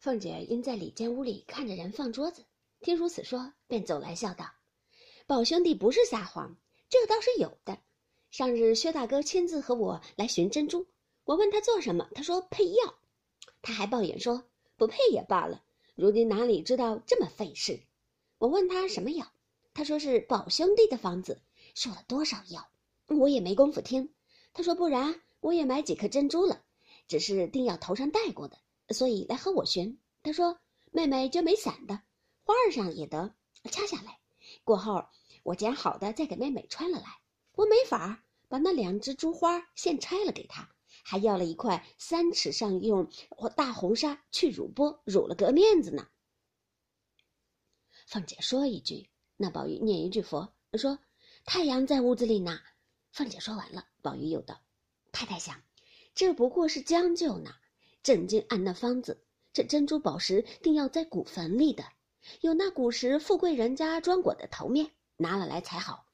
[0.00, 2.46] 凤姐因在里间屋里看着人放桌子，
[2.80, 4.46] 听如此说，便走来笑道
[5.28, 6.56] ：“宝兄弟不是撒谎，
[6.88, 7.76] 这倒是有的。
[8.30, 10.86] 上日薛大哥亲自和我来寻珍珠，
[11.24, 12.94] 我问他做什么，他说配药，
[13.60, 14.42] 他还抱怨说
[14.76, 15.62] 不配也罢了。
[15.94, 17.78] 如今哪里知道这么费事？
[18.38, 19.30] 我问他什么药，
[19.74, 21.42] 他说是宝兄弟的方子，
[21.74, 22.70] 说了多少药，
[23.08, 24.14] 我也没工夫听。
[24.54, 26.64] 他说不然我也买几颗珍珠了，
[27.06, 28.56] 只是定要头上戴过的。”
[28.90, 29.98] 所以来和我寻。
[30.22, 30.60] 他说
[30.92, 32.02] ：“妹妹这没散的，
[32.42, 33.34] 花儿上也得
[33.70, 34.18] 掐下来。
[34.64, 35.06] 过后
[35.42, 37.06] 我捡好的再给妹妹穿了来。
[37.52, 40.68] 我没法把那两只珠花现拆了给她，
[41.04, 43.10] 还要了一块三尺上用
[43.56, 46.08] 大红纱去乳波，乳了个面子呢。”
[48.06, 50.98] 凤姐说一句，那宝玉念一句佛，说
[51.46, 52.60] ：“太阳在屋子里呢。”
[53.12, 54.60] 凤姐说完了，宝玉又道
[55.12, 55.62] ：“太太想，
[56.14, 57.54] 这不过是将就呢。”
[58.02, 59.22] 正经按那方子，
[59.52, 61.84] 这珍珠宝石定要在古坟里的，
[62.40, 66.06] 有那古时富贵人家装果的头面拿了来才好。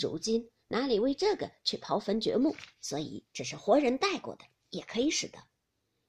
[0.00, 2.54] 如今哪里为这个去刨坟掘墓？
[2.80, 5.38] 所以只是活人带过的，也可以使得。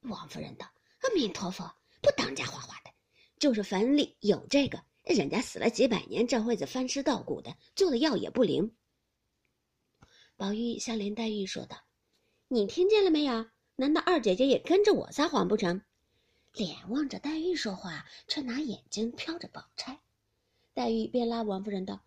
[0.02, 0.70] 王夫人道
[1.02, 1.68] ：“阿弥陀佛，
[2.00, 2.90] 不当家花花的，
[3.38, 8.76] 就是坟里有这个，人家死了几百年，这会子翻尸倒骨的，做的药也不灵。”
[10.36, 11.76] 宝玉向林黛玉说道
[12.48, 13.46] ：“你听见了没有？”
[13.78, 15.82] 难道二姐姐也跟着我撒谎不成？
[16.54, 20.00] 脸望着黛玉说话，却拿眼睛瞟着宝钗。
[20.72, 22.02] 黛玉便拉王夫人道：“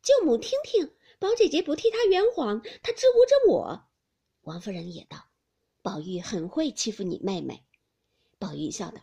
[0.00, 0.88] 舅母听听，
[1.18, 3.84] 宝姐姐不替她圆谎，她支吾着我。”
[4.42, 5.28] 王夫人也道
[5.82, 7.64] ：“宝玉很会欺负你妹妹。”
[8.38, 9.00] 宝玉笑道：“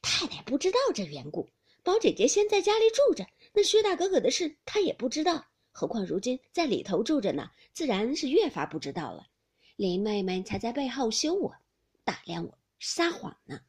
[0.00, 1.48] 太太不知道这缘故，
[1.82, 9.26] 宝姐姐先在家里住着，那薛大哥哥的事她也不知道，何况如今在里头住着呢，自然是越发不知道了。”
[9.80, 11.56] 林妹妹才在背后羞我，
[12.04, 13.62] 打量我，撒谎呢。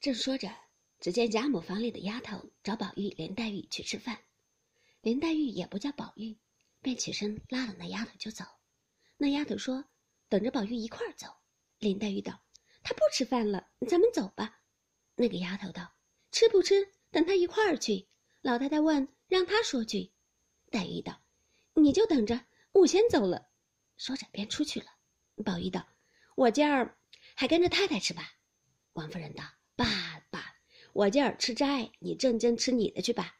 [0.00, 0.52] 正说着，
[0.98, 4.18] 只见贾母房里的丫头找宝玉、林黛玉去吃饭，
[5.00, 6.36] 林黛玉也不叫宝玉，
[6.80, 8.44] 便起身拉了那丫头就走。
[9.16, 9.84] 那丫头说
[10.28, 11.28] ：“等着宝玉一块儿走。”
[11.78, 12.42] 林黛玉道
[12.82, 14.60] ：“他不吃饭了，咱们走吧。”
[15.14, 15.94] 那个丫头道
[16.32, 18.08] ：“吃不吃，等他一块儿去。
[18.40, 20.10] 老太太问，让他说去。”
[20.68, 21.22] 黛玉道
[21.74, 23.48] ：“你就等着。”我先走了，
[23.96, 24.86] 说着便出去了。
[25.44, 25.86] 宝玉道
[26.34, 26.96] ：“我今儿
[27.34, 28.32] 还跟着太太吃吧。”
[28.94, 29.44] 王夫人道
[29.76, 30.56] ：“爸爸，
[30.92, 33.36] 我今儿吃斋，你正经吃你的去吧。”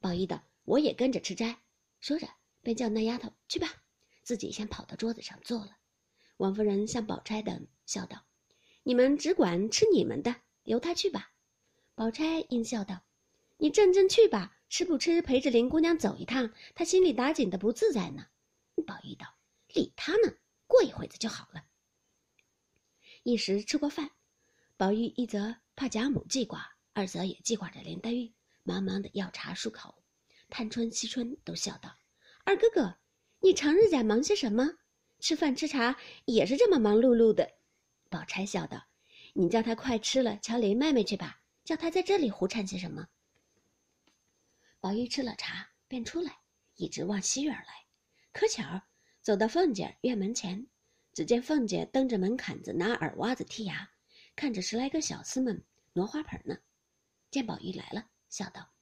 [0.00, 1.60] 宝玉道：“我也跟着吃斋。”
[2.00, 2.28] 说着
[2.62, 3.82] 便叫那丫头去吧，
[4.22, 5.76] 自己先跑到桌子上坐了。
[6.38, 8.24] 王夫人向宝钗等笑道
[8.82, 11.32] ：“你们只管吃你们的，由他去吧。”
[11.94, 13.02] 宝钗应笑道
[13.58, 18.26] ：“你正经去吧，吃不吃陪着林姑娘走一趟，她心里打紧的不自在呢。”
[18.82, 19.26] 宝玉道
[19.74, 20.32] ：“理他呢，
[20.66, 21.64] 过一会子就好了。”
[23.22, 24.10] 一时吃过饭，
[24.76, 28.32] 宝玉一则怕贾母记挂，二则也记挂着林黛玉，
[28.62, 30.02] 忙忙的要茶漱口。
[30.48, 31.96] 探春、惜春都笑道
[32.44, 32.98] ：“二哥哥，
[33.40, 34.78] 你成日在忙些什么？
[35.20, 37.52] 吃饭吃茶也是这么忙碌碌的。”
[38.08, 38.88] 宝钗笑道
[39.34, 43.06] ：“你叫他快吃了，瞧林妹妹去吧，叫他在这里胡缠些什么？”
[44.80, 46.38] 宝玉吃了茶，便出来，
[46.76, 47.86] 一直往西院来。
[48.32, 48.82] 可巧
[49.22, 50.66] 走到凤姐院门前，
[51.12, 53.90] 只见凤姐蹬着门槛子，拿耳挖子剔牙，
[54.36, 56.58] 看着十来个小厮们挪花盆呢。
[57.30, 58.72] 见宝玉来了，笑道：“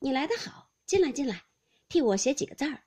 [0.00, 1.44] 你来得好，进来进来，
[1.88, 2.84] 替我写几个字儿。”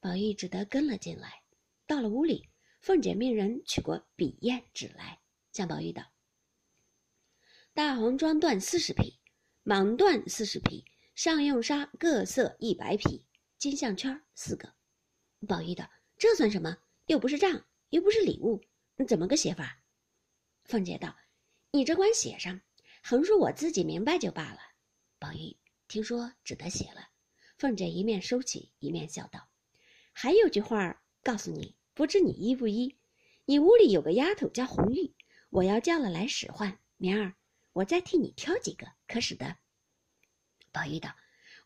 [0.00, 1.42] 宝玉只得跟了进来。
[1.86, 2.48] 到了屋里，
[2.80, 5.20] 凤姐命人取过笔砚纸来，
[5.52, 6.12] 向宝玉道
[7.74, 9.18] ：“大红装缎四十匹，
[9.64, 13.26] 蟒缎四十匹，上用纱各色一百匹，
[13.58, 14.74] 金项圈四个。”
[15.46, 16.76] 宝玉道：“这算什么？
[17.06, 18.60] 又不是账，又不是礼物，
[19.08, 19.82] 怎么个写法？”
[20.64, 21.16] 凤姐道
[21.72, 22.60] ：“你只管写上，
[23.02, 24.58] 横竖我自己明白就罢了。”
[25.18, 25.56] 宝玉
[25.88, 27.08] 听说，只得写了。
[27.56, 29.48] 凤姐一面收起，一面笑道
[30.12, 32.96] ：“还有句话告诉你，不知你依不依？
[33.46, 35.14] 你屋里有个丫头叫红玉，
[35.48, 36.78] 我要叫了来使唤。
[36.96, 37.34] 明儿
[37.72, 39.56] 我再替你挑几个，可使得？”
[40.70, 41.10] 宝玉道：“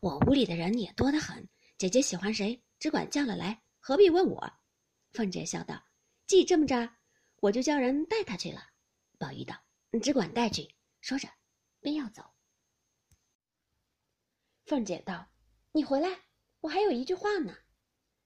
[0.01, 1.47] 我屋里的人也多得很，
[1.77, 4.51] 姐姐喜欢谁，只管叫了来。”何必问我？
[5.11, 5.83] 凤姐笑道
[6.25, 6.89] ：“既这么着，
[7.35, 8.59] 我就叫人带他去了。”
[9.19, 9.55] 宝玉道
[9.93, 11.29] ：“你只管带去。”说着，
[11.81, 12.23] 便要走。
[14.65, 15.27] 凤姐道
[15.71, 16.19] ：“你回来，
[16.61, 17.55] 我还有一句话呢。”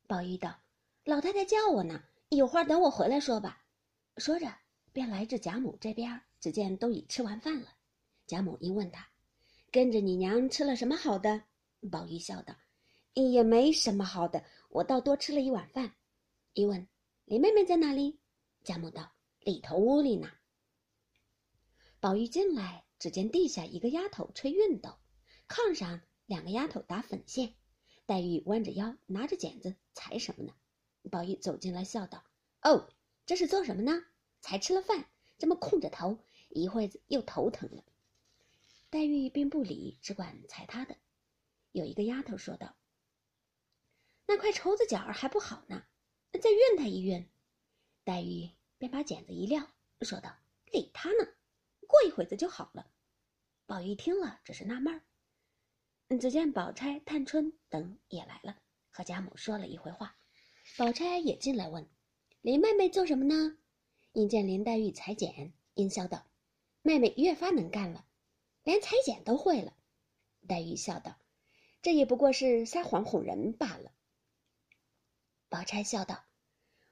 [0.08, 0.62] 宝玉道
[1.04, 3.66] ：“老太太叫我呢，有话等我回来说吧。”
[4.16, 4.50] 说着，
[4.94, 7.68] 便来至贾母这边，只见都已吃完饭了。
[8.26, 9.06] 贾母一问他
[9.74, 11.44] ：“跟着你娘吃了什么好的？”
[11.92, 12.56] 宝玉笑道
[13.14, 15.96] ：“也没什么好的。”我倒多吃了一碗饭。
[16.54, 16.88] 一问
[17.26, 18.20] 林妹妹在哪里？
[18.64, 19.12] 贾母道
[19.42, 20.32] ：“里头屋里呢。”
[22.00, 24.98] 宝玉进来，只见地下一个丫头吹熨斗，
[25.48, 27.56] 炕上两个丫头打粉线，
[28.06, 30.54] 黛玉弯着腰拿着剪子裁什么呢？
[31.12, 32.24] 宝玉走进来，笑道
[32.62, 32.94] ：“哦，
[33.26, 34.04] 这是做什么呢？
[34.42, 36.20] 才吃了饭，这么空着头，
[36.50, 37.84] 一会子又头疼了。”
[38.92, 40.96] 黛玉并不理，只管裁她的。
[41.72, 42.76] 有一个丫头说道
[44.30, 45.84] ：“那块绸子角还不好呢，
[46.34, 47.26] 再熨它一熨。”
[48.06, 49.68] 黛玉便把剪子一撂，
[50.02, 50.38] 说道
[50.72, 51.28] ：“理他呢，
[51.88, 52.86] 过一会子就好了。”
[53.66, 55.02] 宝玉听了，只是纳闷儿。
[56.20, 58.56] 只见宝钗、探春等也来了，
[58.92, 60.16] 和贾母说了一回话。
[60.78, 61.90] 宝钗也进来问
[62.42, 63.58] ：“林妹妹做什么呢？”
[64.14, 66.28] 因见林黛玉裁剪，阴笑道
[66.84, 68.06] ：“妹妹越发能干了，
[68.64, 69.74] 连裁剪都会了。”
[70.48, 71.18] 黛玉笑道
[71.82, 73.92] ：“这也不过是撒谎哄人罢了。”
[75.50, 76.24] 宝钗笑道。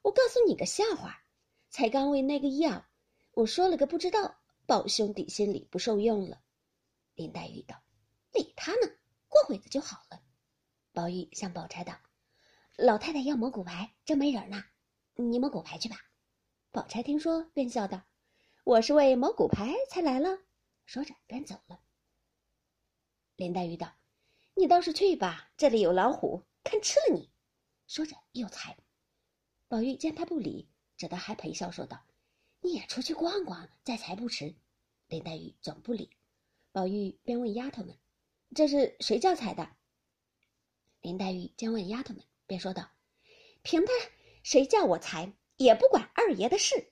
[0.01, 1.23] 我告诉你个笑话，
[1.69, 2.85] 才刚为那个药，
[3.31, 6.41] 我说了个不知道，宝兄弟心里不受用了。
[7.13, 7.81] 林黛玉道
[8.31, 8.87] ：“理他呢，
[9.27, 10.21] 过会子就好了。”
[10.93, 11.93] 宝玉向宝钗道
[12.77, 14.63] ：“老太太要磨骨牌，正没人呢，
[15.15, 15.97] 你磨骨牌去吧。”
[16.71, 18.01] 宝钗听说，便笑道
[18.63, 20.39] ：“我是为磨骨牌才来了。”
[20.85, 21.79] 说着便走了。
[23.35, 23.93] 林黛玉道
[24.55, 27.29] ：“你倒是去吧，这里有老虎，看吃了你。”
[27.87, 28.77] 说着又裁。
[29.67, 32.05] 宝玉见他不理，只得还陪笑说道
[32.61, 34.55] ：“你也出去逛逛，再裁不迟。”
[35.07, 36.09] 林黛玉总不理，
[36.71, 37.97] 宝玉便问丫头们
[38.53, 39.75] ：“这是谁叫裁的？”
[41.01, 42.91] 林黛玉将问丫头们，便说道
[43.63, 43.91] ：“凭他
[44.43, 46.91] 谁叫我裁，也不管二爷的事。”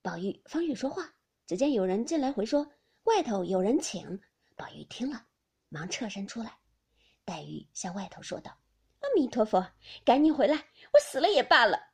[0.00, 1.14] 宝玉方欲说话，
[1.46, 2.70] 只见有人进来回说
[3.04, 4.20] ：“外头有人请。”
[4.56, 5.26] 宝玉听了，
[5.68, 6.58] 忙侧身出来。
[7.24, 8.58] 黛玉向外头说道。
[9.00, 9.66] 阿弥陀佛，
[10.04, 10.56] 赶紧回来！
[10.92, 11.87] 我死了也罢了。